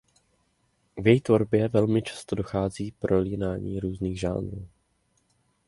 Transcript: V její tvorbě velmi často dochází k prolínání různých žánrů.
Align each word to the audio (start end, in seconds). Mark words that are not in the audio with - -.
V 0.97 1.07
její 1.07 1.21
tvorbě 1.21 1.67
velmi 1.67 2.01
často 2.01 2.35
dochází 2.35 2.91
k 2.91 2.95
prolínání 2.95 3.79
různých 3.79 4.19
žánrů. 4.19 4.67